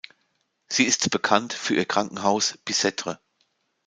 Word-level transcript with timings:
Sie 0.67 0.83
ist 0.85 1.11
bekannt 1.11 1.53
für 1.53 1.75
ihr 1.75 1.85
Krankenhaus 1.85 2.57
Bicêtre. 2.67 3.19